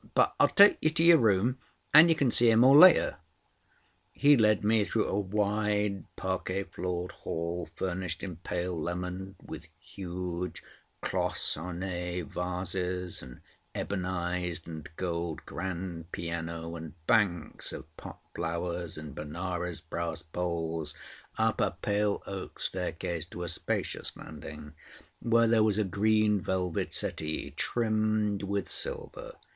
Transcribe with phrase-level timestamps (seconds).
[0.15, 1.59] But I'll take you to your room,
[1.93, 3.17] and you can see 'em all later."
[4.11, 10.63] He led me through a wide parquet floored hall furnished in pale lemon, with huge
[11.03, 13.41] Cloisonnée vases, an
[13.75, 20.95] ebonized and gold grand piano, and banks of pot flowers in Benares brass bowls,
[21.37, 24.73] up a pale oak staircase to a spacious landing,
[25.21, 29.33] where there was a green velvet settee trimmed with silver.